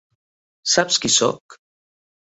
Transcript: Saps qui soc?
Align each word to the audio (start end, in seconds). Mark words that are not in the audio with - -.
Saps 0.77 0.97
qui 1.05 1.13
soc? 1.19 1.59